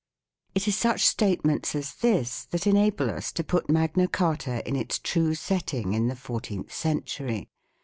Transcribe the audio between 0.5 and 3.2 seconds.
It is such statements as this that enable